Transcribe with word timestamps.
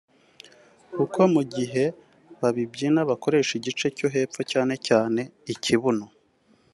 kuko 0.93 1.19
mu 1.33 1.41
gihe 1.53 1.83
babibyina 2.41 3.01
bakoresha 3.09 3.51
igice 3.59 3.85
cyo 3.97 4.07
hepfo 4.13 4.41
cyane 4.51 4.73
cyane 4.87 5.21
ikibuno 5.53 6.05